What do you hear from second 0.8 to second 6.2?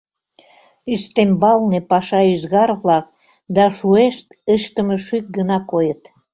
Ӱстембалне паша ӱзгар-влак да шуэшт ыштыме шӱк гына койыт.